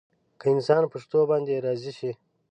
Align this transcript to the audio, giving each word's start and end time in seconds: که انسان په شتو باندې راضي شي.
که 0.39 0.45
انسان 0.53 0.83
په 0.91 0.97
شتو 1.03 1.19
باندې 1.29 1.63
راضي 1.65 1.91
شي. 1.99 2.11